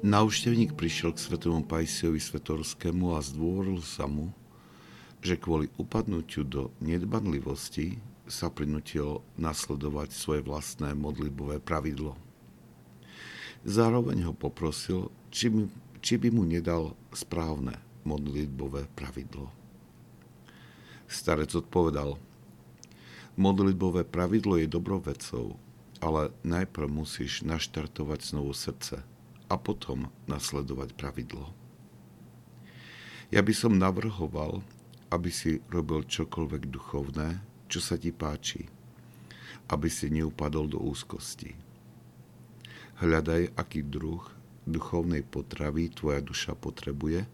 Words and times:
Návštevník 0.00 0.80
prišiel 0.80 1.12
k 1.12 1.20
svetému 1.20 1.68
Pajsiovi 1.68 2.24
Svetorskému 2.24 3.12
a 3.12 3.20
zdôvoril 3.20 3.84
sa 3.84 4.08
mu, 4.08 4.32
že 5.20 5.36
kvôli 5.36 5.68
upadnutiu 5.76 6.40
do 6.40 6.72
nedbanlivosti 6.80 8.00
sa 8.24 8.48
prinutil 8.48 9.20
nasledovať 9.36 10.08
svoje 10.16 10.40
vlastné 10.40 10.96
modlitbové 10.96 11.60
pravidlo. 11.60 12.16
Zároveň 13.68 14.24
ho 14.24 14.32
poprosil, 14.32 15.12
či, 15.28 15.52
by, 15.52 15.68
či 16.00 16.16
by 16.16 16.32
mu 16.32 16.48
nedal 16.48 16.96
správne 17.12 17.76
modlitbové 18.08 18.88
pravidlo. 18.96 19.52
Starec 21.12 21.52
odpovedal, 21.52 22.16
modlitbové 23.36 24.08
pravidlo 24.08 24.56
je 24.56 24.64
dobrou 24.64 24.96
vecou, 25.04 25.60
ale 26.00 26.32
najprv 26.40 26.88
musíš 26.88 27.44
naštartovať 27.44 28.32
znovu 28.32 28.56
srdce 28.56 29.04
a 29.50 29.58
potom 29.58 30.06
nasledovať 30.30 30.94
pravidlo. 30.94 31.50
Ja 33.34 33.42
by 33.42 33.54
som 33.54 33.78
navrhoval, 33.78 34.62
aby 35.10 35.30
si 35.30 35.58
robil 35.70 36.06
čokoľvek 36.06 36.70
duchovné, 36.70 37.42
čo 37.66 37.82
sa 37.82 37.98
ti 37.98 38.14
páči, 38.14 38.66
aby 39.70 39.86
si 39.90 40.10
neupadol 40.10 40.70
do 40.70 40.78
úzkosti. 40.78 41.54
Hľadaj, 43.02 43.54
aký 43.58 43.82
druh 43.86 44.22
duchovnej 44.66 45.26
potravy 45.26 45.90
tvoja 45.90 46.22
duša 46.22 46.54
potrebuje 46.54 47.26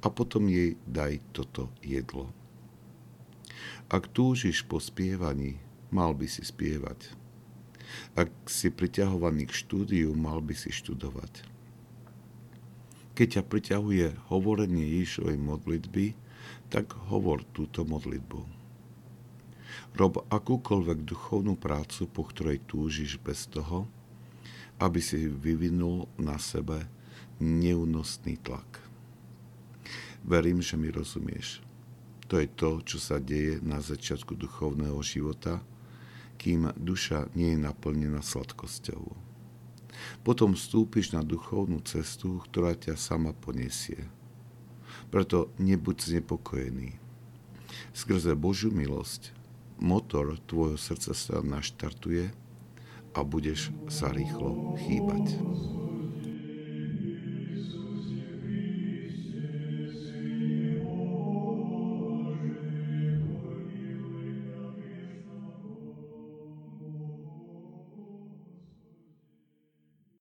a 0.00 0.06
potom 0.08 0.48
jej 0.48 0.80
daj 0.88 1.20
toto 1.36 1.68
jedlo. 1.84 2.32
Ak 3.90 4.08
túžiš 4.12 4.64
po 4.64 4.80
spievaní, 4.80 5.60
mal 5.92 6.14
by 6.16 6.24
si 6.24 6.46
spievať. 6.46 7.12
Ak 8.14 8.30
si 8.46 8.70
priťahovaný 8.70 9.50
k 9.50 9.56
štúdiu, 9.66 10.14
mal 10.14 10.38
by 10.38 10.54
si 10.54 10.70
študovať. 10.70 11.42
Keď 13.20 13.28
ťa 13.36 13.44
priťahuje 13.52 14.32
hovorenie 14.32 14.96
Ježišovej 14.96 15.36
modlitby, 15.36 16.16
tak 16.72 16.96
hovor 17.12 17.44
túto 17.52 17.84
modlitbu. 17.84 18.40
Rob 19.92 20.24
akúkoľvek 20.32 21.04
duchovnú 21.04 21.60
prácu, 21.60 22.08
po 22.08 22.24
ktorej 22.24 22.64
túžiš 22.64 23.20
bez 23.20 23.44
toho, 23.44 23.84
aby 24.80 25.04
si 25.04 25.28
vyvinul 25.28 26.08
na 26.16 26.40
sebe 26.40 26.88
neúnosný 27.44 28.40
tlak. 28.40 28.80
Verím, 30.24 30.64
že 30.64 30.80
mi 30.80 30.88
rozumieš. 30.88 31.60
To 32.32 32.40
je 32.40 32.48
to, 32.48 32.80
čo 32.80 32.96
sa 32.96 33.20
deje 33.20 33.60
na 33.60 33.84
začiatku 33.84 34.32
duchovného 34.32 34.96
života, 35.04 35.60
kým 36.40 36.72
duša 36.72 37.28
nie 37.36 37.52
je 37.52 37.68
naplnená 37.68 38.24
sladkosťou. 38.24 39.29
Potom 40.22 40.54
vstúpiš 40.54 41.12
na 41.12 41.24
duchovnú 41.24 41.82
cestu, 41.82 42.40
ktorá 42.46 42.76
ťa 42.76 42.94
sama 42.94 43.34
poniesie 43.34 44.08
preto 45.10 45.50
nebuď 45.58 45.96
znepokojený. 45.98 46.96
Skrze 47.90 48.38
Božiu 48.38 48.70
milosť 48.70 49.34
motor 49.82 50.38
tvojho 50.46 50.78
srdca 50.78 51.12
sa 51.16 51.36
naštartuje 51.42 52.30
a 53.10 53.20
budeš 53.26 53.74
sa 53.90 54.14
rýchlo 54.14 54.78
chýbať. 54.78 55.34